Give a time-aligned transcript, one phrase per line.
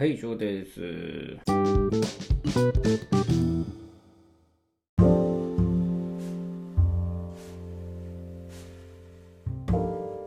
[0.00, 0.80] はい、以上です。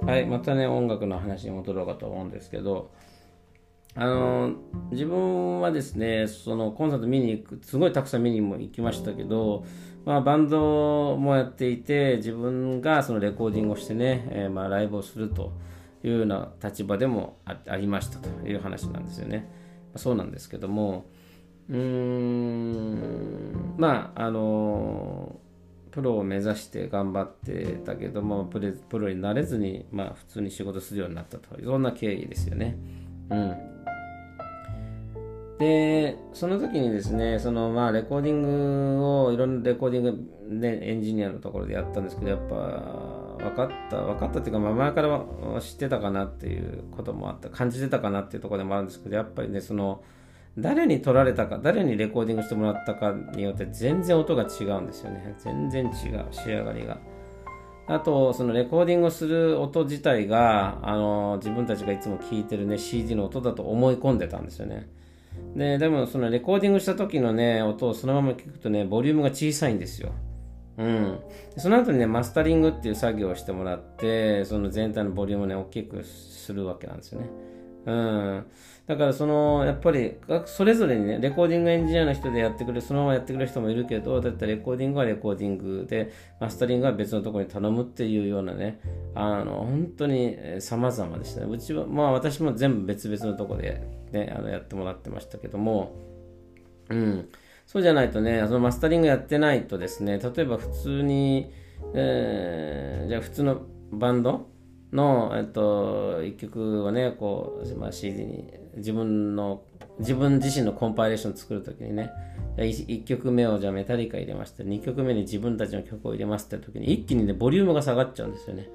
[0.06, 2.92] はい、またね、音楽の話に戻ろうかと思うんですけど、
[3.96, 4.54] あの
[4.92, 9.66] 自分はですね、そのコンサート見に行く、すごいたくさん見にも行きましたけど、
[10.06, 15.52] まあ、バンドもやっていて、自分がそのレコーディングをしてね、えーまあ、ライブをすると
[16.04, 19.63] いうような立場でもあありましたという話なんですよね。
[19.96, 21.06] そうなんですけども、
[21.70, 25.40] うーん、まあ、あの
[25.92, 28.60] プロを目指して頑張ってたけどもプ
[28.98, 32.76] ロになれずに、まあ、普通に仕事するようになったとそんな経緯ですよね。
[33.30, 33.56] うん、
[35.60, 40.04] でその時にですねそのまあレコーディングをいろんなレコーディン
[40.50, 45.26] グでエンジニアのところでやったんですけどやっぱ分かった分かったっていうか、まあ、前から
[45.62, 50.04] 知ってたかなっていうこともあった感じてたかなっていうところでもあるんですけどやっぱりねその
[50.58, 55.36] 誰に撮られたか誰にレコーディングしてもらったかによって全然音が違うんですよね。
[55.40, 56.98] 全然違う仕上がりが。
[57.88, 64.88] あとそのレコーディングをする音自体があの自分たちがいつも聴いてるね CD の音だと思い込んでたんですよね。
[65.56, 70.12] ででもそのレコーディングした時のね音をそのまま聞くとねボリュームが小さいんですよ。
[70.78, 71.20] うん、
[71.58, 77.30] その後にねマスタリングっていう作業をしてもらってその全体のボリュームをね大きくするわけなんですよね。
[77.86, 78.46] うん、
[78.88, 80.16] だからそのやっぱり
[80.46, 88.80] それぞれにねレコーディングエンジニアの人でやってくれるそのままやってくれる人もいるけどだったらレコーディングはレコーディングでマスタリングは別のところに頼むっていうようなね
[89.16, 91.48] あの本当に様々でしたね。
[91.50, 95.94] うちはまあ私も全部別々のところで、ね、あのやってもらってましたけども
[96.90, 97.30] うん。
[97.66, 101.52] そうじゃないとねそのマスタリングやってないとですね例えば普通に、
[101.94, 103.62] えー、じゃあ普通の
[103.92, 104.54] バンド
[104.94, 109.64] の、えっと、一曲をね、こう、まあ、CD に、自分の、
[110.00, 112.12] 自分自身のコンパイレーション作るときにね、
[112.58, 118.70] 1曲目をじゃあメタリカ入れまして、2曲目に自分たちの曲を入れますって時に、一気にね、ボリュームが下がっちゃうんですよね。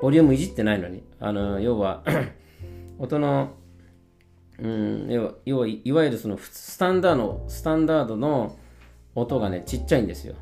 [0.00, 1.02] ボリュームいじってないのに。
[1.20, 2.04] あの、要は
[2.98, 3.54] 音の、
[4.58, 8.56] うん、要は、要はいわゆるそのスタンダード、スタンダードの
[9.14, 10.34] 音がね、ちっちゃいんですよ。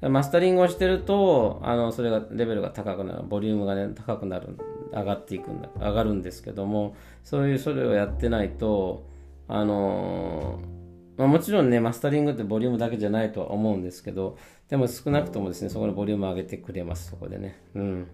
[0.00, 4.56] マスタリングをしてると、あの、それが、レベルが高くなる、ボリュームがね、高くなる、
[4.92, 9.06] 上がっていくんだ、上がるんですけども、そういう、それをやってないと、
[9.48, 10.58] あの
[11.16, 14.36] まあ、もちろんね、マスタリングってボリュームだけじゃないとは思うんですけど、
[14.68, 17.60] でも少なくともですね、そこのボリュームを上げてくれます、そこでね。
[17.74, 18.06] うん。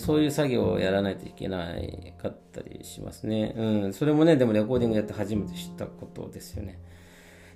[0.00, 3.54] そういう作業をやらないといけないかったりしますね。
[3.56, 3.92] うん。
[3.92, 6.78] それもね、でもレコーディングやって初めて知ったことですよね。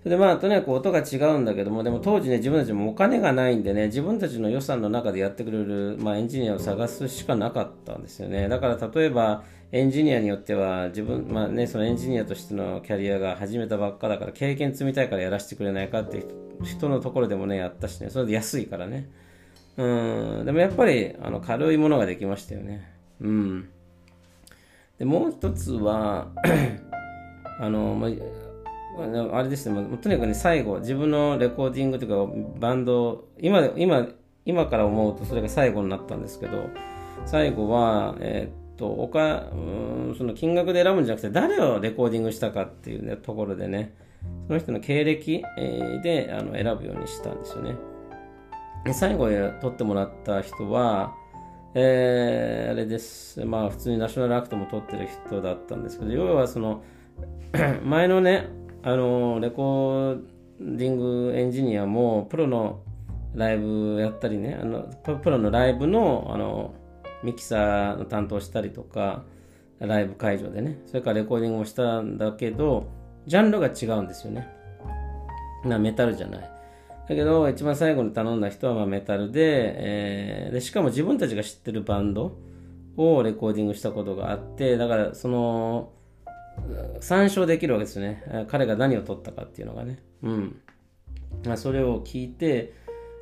[0.05, 8.49] でまあ、とにかく音が違うんだけども、でも当時ね、自分たちもお金がないんでね、自分たちの予算の中でやってくれる、まあ、エンジニアを探すしかなかったんですよね。
[8.49, 16.25] だから例えば、エンジニアによっては、自分、まあね、そのエンジニアとしてのキャリアが始めたばっかだから、経験積みたいからやらせてくれないかって
[16.65, 19.11] 人のところでもね、やったしね、それで安いからね。
[19.81, 22.87] うん、でもやっぱり、あの、軽いものができましたよね。
[23.23, 23.69] うん。
[24.99, 26.29] で、もう一つは、
[27.59, 28.09] あの、ま
[29.33, 34.07] あれですね、とにかくね、最後、自分のレコーディングというか、バンド、今、今、
[34.45, 36.69] 今から思うとそれが最後になったんですけど、
[37.25, 43.95] 最後は、えー、っと、おか、うん、その金額で選ぶんじゃなくて、誰をレコーディングしたかっていう、ね、ところでね、
[44.47, 47.77] その人の経歴、えー、であの選ぶようにしたんですよね。
[48.93, 51.15] 最後に録ってもらった人は、
[51.75, 53.45] えー、あれです。
[53.45, 56.83] まあ、普通に national act も録ってる人だったんですけど、要はその、
[57.85, 58.49] 前のね、
[58.83, 60.23] あのレコー
[60.61, 62.83] ディングエンジニアもプロの
[63.35, 64.83] ライブやったりねあの
[65.19, 66.75] プロのライブのあの
[67.23, 69.25] ミキサーの担当したりとか
[69.79, 72.91] ライブ会場でねそれからレコーディングをしたんだけど
[73.27, 74.49] ジャンルが違うんですよね
[75.65, 76.51] なメタルじゃない
[77.10, 82.38] だけど一番最後に頼んだ人はまメタルで,、えー、でしかも自分たちが知ってるバンド
[82.97, 85.91] をレコーディングしたことがあってだからその
[87.00, 88.46] 参照できるわけですね。
[88.49, 89.99] 彼が何を取ったかっていうのがね。
[90.23, 90.56] うん
[91.44, 91.56] ま。
[91.56, 92.75] それを聞いて、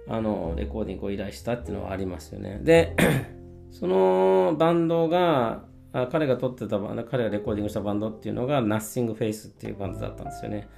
[0.09, 2.59] あの、レコーディングを依頼したっていうのはありますよね。
[2.63, 2.97] で、
[3.71, 5.65] そのバンドが、
[6.11, 10.69] 彼が撮ってたバンド、彼がレコーディングしたバンドっていうのが Nothing Face っていうバンドだったんですよね。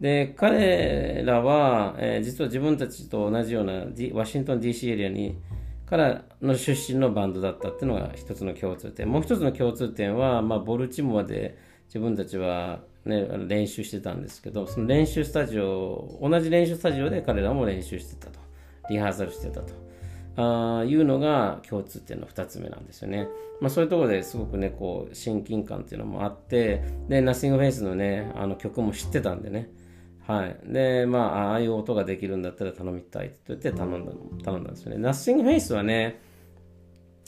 [0.00, 5.38] で、彼らは、えー、実は自分たちと同じような、D、ワシントン DC エリアに
[5.86, 9.08] からの出身のバンドだったっていうのが一つの共通点。
[9.08, 11.56] もう一つの共通点は、まあ、ボルチモアで、
[11.86, 18.40] 自分たちは、ね、練習してたんですけど、その練習スタジオ、同じ練習スタジオで彼らも練習してたと。
[18.90, 19.72] リハーサルしてたと。
[20.38, 23.28] あいうのが共通点の2つ目なんですよね。
[23.60, 29.70] まあ、そういうところですごくね、こう、親近感っていうのもあって、で、 Nothingface のね、あの曲も知ってたんでね、
[30.26, 30.56] はい。
[30.64, 34.12] で、まあ、ああいう音ができるんだったら頼みたいって言って頼んだ、
[34.44, 34.98] 頼んだんですよね。
[34.98, 36.20] Nothingface はね、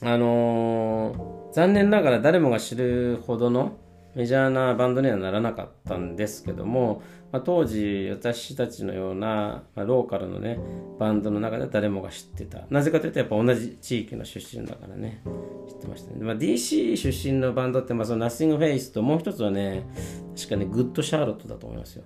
[0.03, 3.79] あのー、残念ながら誰もが知るほどの
[4.15, 10.59] メジャーなバンドにはならなかったんですけども、まあ、当時私たちのような、まあ、ローカルのね
[10.99, 12.63] バンドの中で誰もが知ってた。
[12.71, 15.23] なぜかというとやっぱ同じ地域の出身だからね。
[15.69, 19.85] 知ってましたね、まあ、DC 出身のバンドって、まあ、その Nothingface ともう一つはね
[20.37, 22.05] 確かね Good Charlotte だと思いますよ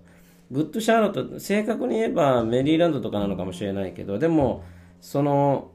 [0.52, 4.62] Good Charlotte 正確に言えばメリーランドとかなのかもしれないけどでも
[5.00, 5.72] その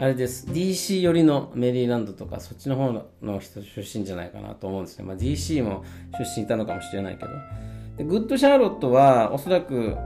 [0.00, 0.46] あれです。
[0.46, 5.04] DC 寄りのメリーランドとか、そっちの方の人出身じゃないかなと思うんですね。
[5.04, 5.84] まあ、DC も
[6.16, 7.30] 出身いたのかもしれないけど。
[7.96, 9.96] で Good Charlotte は、おそらく、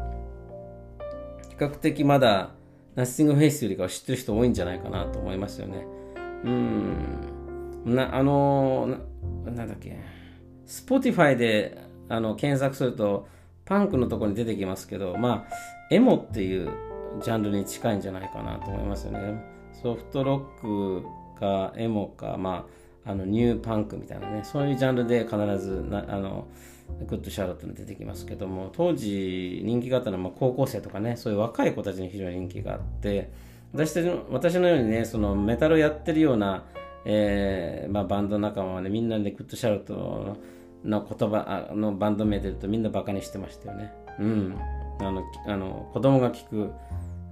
[1.50, 2.53] 比較的まだ、
[2.94, 5.85] Nothingface よりかは知ってる人多いんじゃないかなと思いますよね。
[6.44, 6.97] うん。
[7.85, 8.99] な、あの
[9.44, 9.99] な、なんだっけ。
[10.67, 11.76] Spotify で
[12.09, 13.29] あの検索すると、
[13.64, 15.55] パンクのとこに出てきますけど、まあ、
[15.91, 16.70] エモっていう
[17.23, 19.43] ジャンルに近いんじゃないかなと思いますよね。
[19.73, 21.06] ソフトロック
[21.38, 22.67] かエモか、ま
[23.05, 26.47] あ、あのニューパンクみたいなねそういうジャンルで必ずなあの
[27.09, 33.31] Good Charlotte に出てきますけども当時人気があったのはまあ高校生とかねそういう若い子たちに非常に人気があって
[33.73, 36.64] 私の私のようにねそのメタルをやってるような、
[37.05, 40.37] えーまあ、バンド仲間はねみんなでグッドシャーロットの
[40.84, 43.93] の言葉のバンド名でるとみんなバカにしてましたよね。
[44.19, 44.58] うん。
[45.00, 46.73] あのあの子供が聞く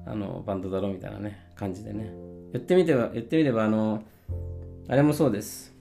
[0.06, 2.10] あのバンドだろうみたいなね感じでね。
[2.52, 4.02] 言ってみては言ってみればあの
[4.88, 5.74] あれもそうです。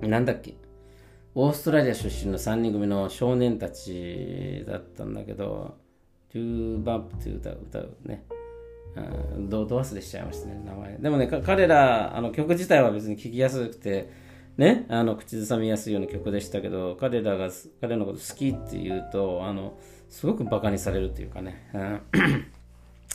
[0.00, 0.54] なんだっけ。
[1.34, 5.76] オーストラリア出身の3人組の少年たちだったんだけど
[6.32, 8.24] トゥーバンプっていう歌を歌うね。
[9.48, 10.98] どど忘れしちゃいましたね名前。
[10.98, 14.23] でもね彼らあの曲自体は別に聴きやすくて
[14.56, 19.76] ねあの口ずさみやすいような曲でしたけど彼らが彼のこと好きっていうとあの
[20.08, 21.66] すごくバカにされるっていうかね、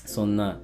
[0.05, 0.59] そんな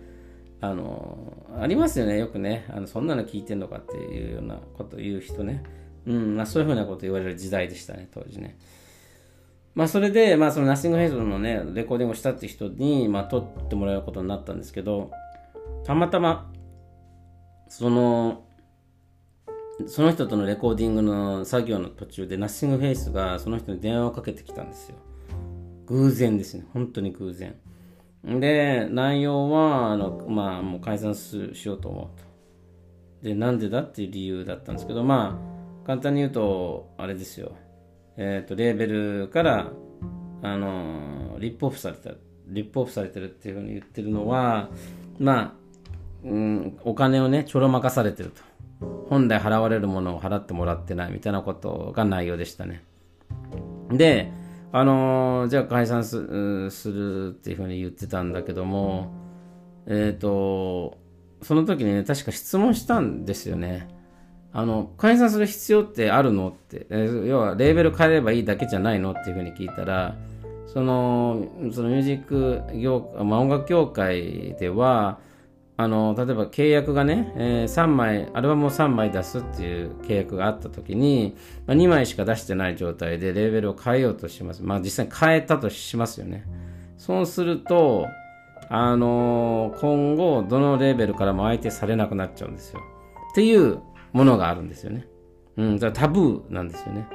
[0.59, 2.65] あのありますよねよくね。
[2.69, 5.63] あのそんなの聞いてんのかっていうようなこと言う人ね、
[6.05, 6.35] うん。
[6.35, 8.57] まあ、そういうふうなこと言われる時代でしたね当時ね。
[9.75, 15.11] まあそれで、まあそのナッシングヘイズのね、レコーディングをしたって人に、まあ撮ってもらうことになったんですけど、
[15.83, 16.49] たまたま、
[17.67, 18.44] その、
[19.87, 24.95] その人とのレコーディングの作業の途中でナッシングフェイスがその人に電話をかけてきたんですよ。
[25.87, 26.65] 偶然ですね。
[26.73, 27.55] 本当に偶然。
[28.25, 32.25] で、内容は、あの、まあ、もう解散しようと思うと。
[33.29, 35.39] で、なんでだっていう理由だったんですけど、ま
[35.83, 37.51] あ、簡単に言うと、あれですよ。
[38.17, 39.71] えっ、ー、と、レーベルから、
[40.41, 42.11] あの、リップオフされた、
[42.47, 44.69] リップオフされてるっていうふうに言ってるのは、
[45.19, 45.53] まあ、
[46.23, 48.41] うん、お金をね、ちょろまかされてると。
[49.09, 52.83] 本来払われるものを払ってもらってないみたいなことが内容でしたね。
[53.91, 54.31] で、
[54.71, 59.13] あのー、じゃあ解散するっていうふうに言ってたんだけども、
[59.87, 60.97] えっ、ー、と、
[61.41, 63.87] その時にね、確か質問したんですよね。
[64.51, 70.15] あの、解散する必要ってあるのって、えー、要はレーベル変えればいいだけじゃないのっていうふうに聞いたら、
[70.65, 75.19] その、そのミュージック業、まあ、音楽業界では、
[75.77, 81.35] あの、例えば契約がね、えー、3枚、アルバムを3枚出すっていう契約があった時に、
[81.67, 84.63] まあ、2枚しか出してない状態でレーベルを変えようとします。
[84.63, 86.45] まあ実際に変えたとしますよね。
[86.97, 88.07] そうすると、
[88.69, 92.79] あのー、今後、どのレーベルからも相手されなくなっちゃうんですよ。
[93.31, 93.79] っていう
[94.13, 95.07] ものがあるんですよね。
[95.57, 97.05] うん、だタブーなんですよね。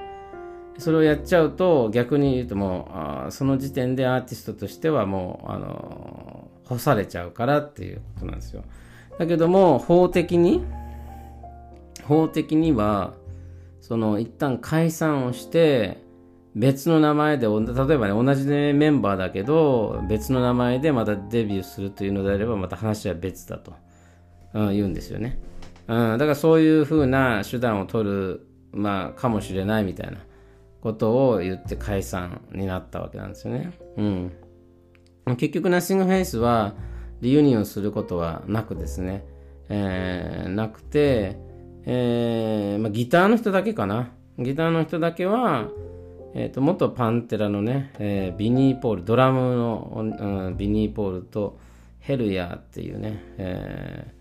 [0.77, 6.40] それをやっちゃうと、逆に言うともう、あその時点でアーティストとしてはもう、あのー
[6.71, 8.63] 干されちゃうからっていうことなんですよ。
[9.19, 10.63] だけども、法的に、
[12.05, 13.15] 法的には、
[13.81, 15.99] その一旦解散をして、
[16.55, 23.73] 別の名前で、例えばね、同じ、ね、メンバーだけど、別の名前でまたデビューするというのであれば、また話は別だと、
[24.55, 25.39] うん、言うんですよね。
[25.89, 30.19] うん、だからそういうふうな手段を取る、まあ、かもしれないみたいな
[30.81, 33.73] ことを言って解散になったわけなんですよね。
[33.97, 34.33] うん。
[35.27, 36.75] 結局ナッシングフェイスは
[37.21, 39.25] リユニオンすることはなくですね、
[39.69, 41.39] えー、なくて、
[41.85, 44.11] えーまあ、ギターの人だけかな。
[44.39, 45.69] ギターの人だけは、
[46.35, 51.59] えーと、元パンテラのね、えー、ビニーポール、ドラムの、うん、ビニーポールと
[51.99, 54.15] ヘルヤーっていうね、え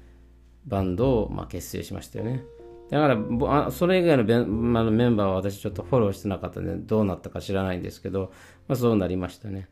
[0.67, 2.43] ー、バンドを、まあ、結成しましたよね。
[2.89, 8.31] だからあ、それ以外のベン,、まあ、メンバーは私ちょっとフォローしてなかったんで、どうなったか知らないんですけど、
[8.67, 9.69] まあ、そうなりましたね。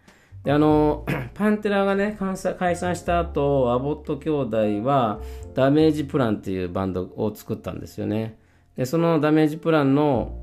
[0.47, 2.17] であの パンテラがね
[2.57, 5.19] 解散した後アボット兄弟は
[5.53, 8.39] ダメージプランっていうバンドを作ったんですよね。
[8.77, 10.39] でそのダメージプランの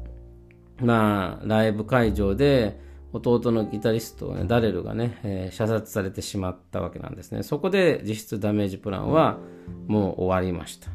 [0.79, 2.79] まあライブ会場で
[3.15, 7.43] 弟のギタリスト、ね、ダレルがね、えー、射殺されてしまったわけなんですね。
[7.43, 9.39] そこで実質ダメージプランは
[9.87, 10.91] もう終わりました。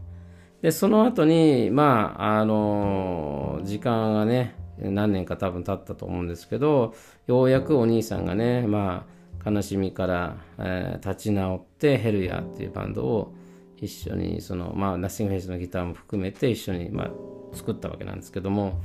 [0.62, 6.94] でその後にまああのー、時間がね何年か多分経ったと思うんですけど
[7.28, 9.06] ようやくお兄さんがねま
[9.44, 13.34] あ悲しみから、えー、立ち直ってヘルヤっていうバンドを
[13.78, 17.12] 一緒にそのまあナッシングフェイスのギターも含めて一緒にまあ
[17.54, 18.80] 作ったわけなんですけども。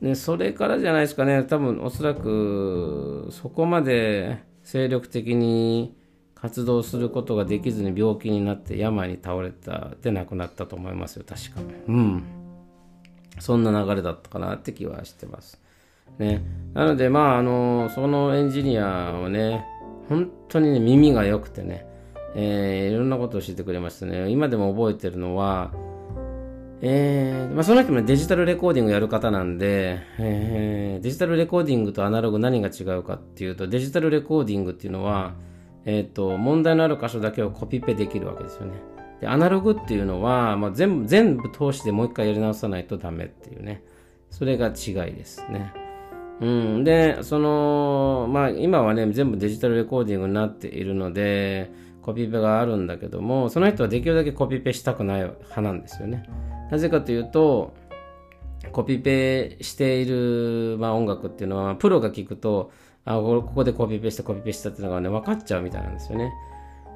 [0.00, 1.44] でそれからじゃないですかね。
[1.44, 5.94] 多分おそらくそこまで精力的に
[6.34, 11.24] 活動することができずに病気になって病に倒れたで亡くなったと思いますよ。
[11.28, 11.60] 確か。
[11.86, 12.39] うん。
[13.40, 15.60] そんな流れだったかなって気はしてます。
[16.18, 16.42] ね。
[16.74, 19.66] なのでまああのそのエンジニアはね
[20.08, 21.86] 本当にね耳が良くてね、
[22.34, 24.30] えー、いろんなことを教えてくれましたね。
[24.30, 25.72] 今でも覚えてるのは
[26.82, 35.34] えーまあ、その人もデジタルレコーディングやる方なんで、えー、デジタルレコーディングとアナログ何が違うかっていうと、デジタルレコーディングっていうのは、
[35.84, 38.80] えっ、ー、と、問題のある箇所だけをコピペできるわけですよね。
[39.20, 43.82] で、アナログっていうのは、まあ、全部、全部通してもう一回やり直さないとダメっていうね。
[44.30, 45.72] それが違いですね。
[46.40, 46.84] うん。
[46.84, 51.70] で、その、まあ、今はね、全部デジタルレコーディングになっているので、
[52.02, 56.24] コピペがあるんだけども、その人はできるだけコピペしたくない派なんですよね。
[56.70, 57.74] なぜかというと、
[58.72, 62.70] コピペしている、まあ、音楽っていうのは、プロが聞くと、
[63.04, 66.32] あ、ここでコピペしてコピペしたっていうのがね、分かっちゃうみたいなんですよね。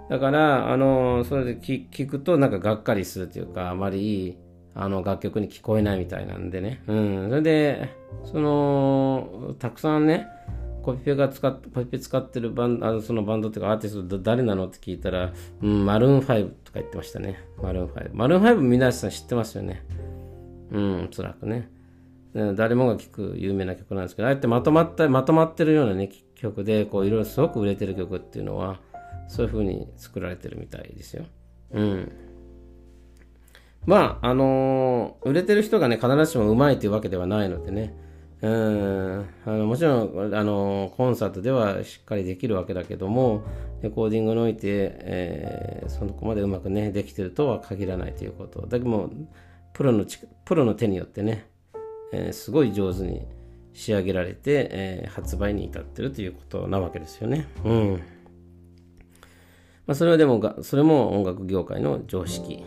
[0.09, 4.37] だから、あの、それで聞くと、なんかがっかりするというか、あまりいい、
[4.75, 6.83] あの、楽曲に聞こえないみたいなんでね。
[6.87, 7.29] うん。
[7.31, 7.89] それで、
[8.25, 10.27] その、たくさんね、
[10.83, 15.33] コピペが使っ、コピペ使ってるバンあそのバンドっていうかアーティスト誰なのって聞いたら、
[15.63, 17.39] うん、マルーン5とか言ってましたね。
[17.63, 18.11] マルーン5。
[18.13, 19.83] マルーン5皆さん知ってますよね。
[20.71, 21.71] うん、おそらくね。
[22.35, 28.81] 誰もが聴く有名な曲なんですけど、ああやってまとまった、まとまってるようなね、曲で、こう、いろいろすごく売れてる曲っていうのは、
[29.29, 31.25] そういう風に作られてるみたいですよ。
[31.73, 32.13] うん。
[33.87, 37.95] まあ、あのー、売れてる人がね、必ずしもうまいというわけではないのでね、
[38.45, 43.43] うんあのもちろんあのコンサートではしっかりできるわけだけども
[43.83, 49.11] レコーディングにおいて、えー、そこまでうまくねできてるとは限らないということだけども
[49.73, 50.05] プロの
[50.45, 51.47] プロの手によってね、
[52.13, 53.27] えー、すごい上手に
[53.73, 57.49] 仕上げられて、えー、発売に至ってるということなわけですよね。
[57.65, 58.03] うん
[59.87, 62.65] まあ、それはでもそれも音楽業界の常識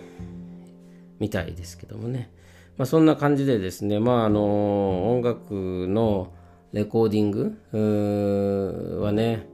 [1.20, 2.32] みたいですけどもね。
[2.78, 6.32] まあ、そんな感じでですね、まあ、あの音楽の
[6.74, 9.48] レコーディングはね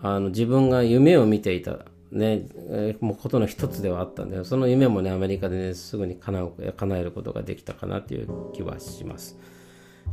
[0.00, 1.78] あの自分が夢を見ていた、
[2.10, 2.46] ね、
[3.00, 9.38] もうことの一つではあったんでその夢もねアメリカでねすぐに叶う叶えることができたかなという気はします。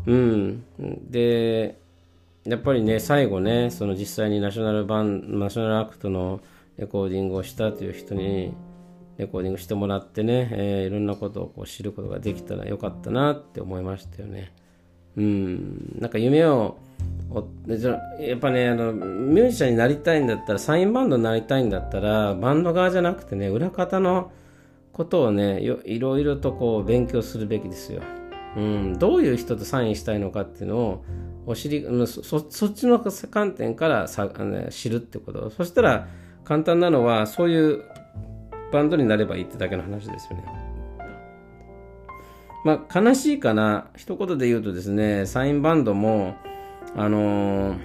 [0.06, 0.64] うん、
[1.10, 1.78] で
[2.46, 6.42] やっぱりね最後ねその実際にナショナルバンナショナルアクトの
[6.78, 8.54] レコーディングをしたという人に
[9.18, 14.54] レコーディングしてもらってね、えー、いろんなことをこう知ることができたらよかったなって思いましたよね。
[15.18, 16.78] うん、なんか夢を
[18.18, 24.32] やっぱねあのミュージシャンになりたいんだったらサインバンドになりたいんだったらバンド側じゃなくてね裏方の
[24.92, 28.02] ことをねいろいろとこう勉強するべきですよ。
[28.58, 31.06] うん、どういう人とサインしたいのかっていうのを
[31.46, 36.08] お知りそそっちの観点からさ、ね、知るってことそしたら
[36.44, 37.84] 簡単なのはそういう
[38.72, 40.72] バンドになればいいってだけの話ですよね。
[42.64, 43.88] まあ、悲しいかな。
[43.96, 46.36] 一言で言うとですね、サインバンドも、
[46.96, 47.80] あのー、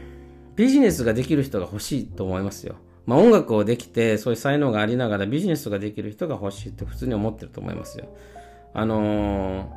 [0.55, 2.77] ビジネスができる人が欲しいと思いますよ。
[3.07, 8.09] まあ、音楽をできて、そういう才能がありながらビジネスができる人が欲しいって普通に思ってると思いますよ。
[8.75, 9.71] あの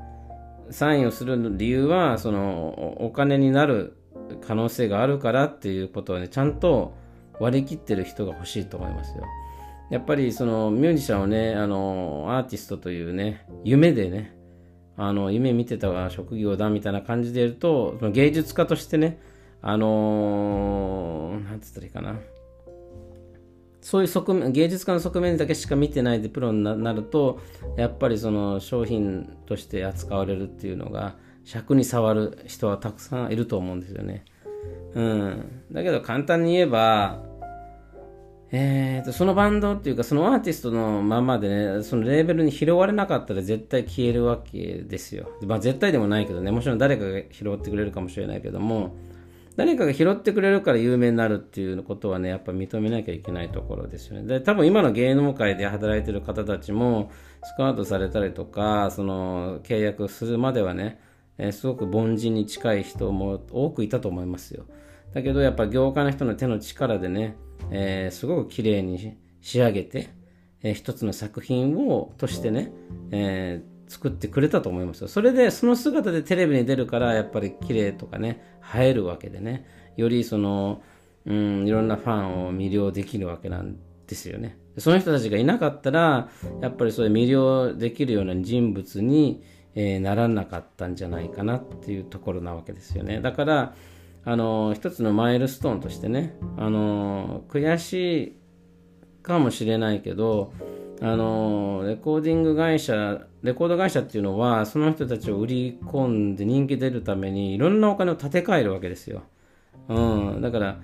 [0.69, 3.95] ー、サインをする理由は、その、お金になる
[4.41, 6.93] 可能性があるからっていうことをね、ちゃんと
[7.39, 9.23] 割り切ってる人が欲しいと思いますよ。
[9.89, 14.37] やっぱりそのミュージシャンをね、あの、アーティストというね、夢でね、
[14.97, 19.19] あの、夢見てた職業だみたいな感じで言うと、その芸術家としてね、
[19.61, 22.19] あのー、なんつったらいいかな。
[23.81, 27.39] そういう側面、芸術家の側面だけしか見てないでプロになると、
[27.77, 31.15] やっぱりその商品として扱われるっていうのが、
[31.45, 34.25] 尺に触る人はたくさんいると思うんですよね。
[34.93, 35.63] うん。
[35.71, 37.23] だけど簡単に言えば、
[38.51, 45.29] えーと、そのバンドっていうか、そのアーティストのままでね、そのレーベルに拾われなかったら絶対消えるわけですよ。
[45.45, 48.95] まあ絶対でもないけどね、もちろん誰かが拾ってくれるかもしれないけども、
[49.55, 54.25] 誰かが拾ってくれるから有名になるっていうことはね、やっぱ認めなきゃいけないところですよね。
[54.25, 57.11] で、多分今の芸能界で働いてる方たちも、
[57.43, 60.99] スカウトされたりとか、その、契約するまではね、
[61.37, 64.63] えー、すごく凡人に近い人も多くいたと思いますよ。
[65.13, 67.35] だけど、やっぱ業界の人の手の力でね、
[67.71, 70.09] えー、すごく綺麗に仕上げて、
[70.63, 72.71] えー、一つの作品を、としてね、
[73.11, 75.07] えー作ってくれたと思いますよ。
[75.07, 78.39] それで、その姿でテレビに出るから、やっぱり綺麗とかね、
[78.75, 79.65] 映えるわけでね、
[79.97, 80.83] よりその、
[81.25, 84.57] うん、いろんなファンを魅了できるわけなんですよね。
[84.77, 86.29] その人たちがいなかったら、
[86.61, 93.21] やっぱりそういう魅了できるような人物に、えー、ならなかったんじゃないかなっていうところなわけですよね。
[93.21, 93.73] だから、
[94.25, 98.35] あの、一つのマイルストーンとしてね、あの、悔しい
[99.21, 100.53] かもしれないけど、
[101.01, 109.23] あのレコーディング会社レコード会社っていうのはその人たちを売り込んで人気出るためにいろんなお金を立て替えるわけですよ、
[109.87, 109.99] う
[110.37, 110.77] ん、だから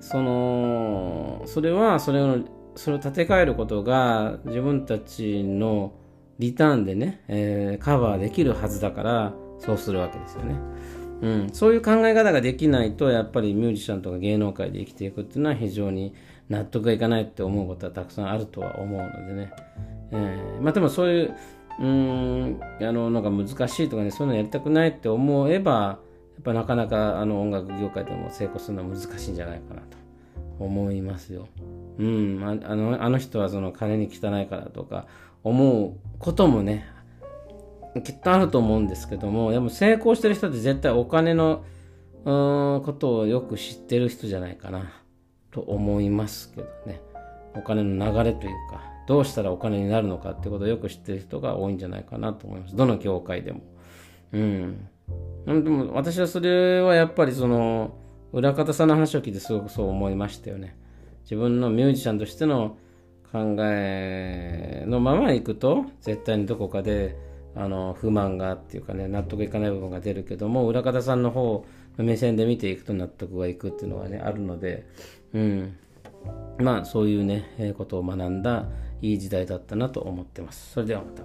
[0.00, 2.40] そのそれはそれを
[2.76, 5.94] それを立て替えることが自分たちの
[6.38, 10.56] リターンでね、えー、カバーできるはずだからそうするわけですよね、
[11.24, 16.14] うん、そういう考え方ができないとやっぱりミュージシャンとか芸能界で生きていくっていうのは非常に
[16.50, 19.50] 納得がいかないって思うことはたくさんあるとは思うのでね、
[20.12, 21.34] えー、まあでもそういう
[21.80, 25.98] うんあのなんか難しいとかねそういうのやりたくないって思えばや
[26.40, 29.96] っぱなかなかあの音楽業界でも成功するのは難しいんじゃないかなと
[30.58, 31.48] 思いますよ。
[31.98, 35.06] うん、あのあの人はその金に汚いからとか
[35.42, 36.86] 思うこともね
[38.02, 41.64] きっとあると思うんですけどもでも成功してる人って絶対お金の
[42.24, 44.90] うんことをよく知ってる人じゃないかな。
[45.54, 47.00] と思いますけどね。
[47.54, 52.74] お金の流れというか、どうしたらお金になるのかってことをよく知ってる人が多いんじゃないかなと思います。
[52.74, 53.60] どの業界でも。
[54.32, 54.88] うん。
[55.46, 57.94] でも私はそれはやっぱりその、
[58.32, 60.76] 裏方さんの話を聞いてすごくそう思いましたよね。
[61.22, 62.76] 自分のミュージシャンとしての
[63.30, 67.16] 考えのまま行くと、絶対にどこかで、
[67.56, 71.64] あの、不満がっていうかね、納得いかない部分が出るけども、裏方さんの方
[71.98, 74.86] の、目線で見ていくと納得がいくっていうのがね、あるので、
[75.32, 75.76] うん。
[76.58, 78.66] まあ、そういうね、ことを学んだ
[79.00, 80.72] いい時代だったなと思ってます。
[80.72, 81.22] それではまた。